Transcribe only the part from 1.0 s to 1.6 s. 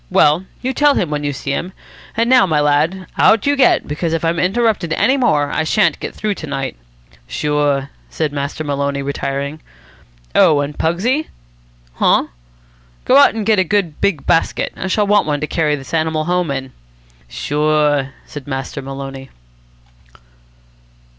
when you see